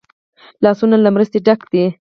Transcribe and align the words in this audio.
لاسونه 0.63 0.95
له 1.03 1.09
مرستې 1.15 1.37
ډک 1.45 1.61
دي 1.71 1.85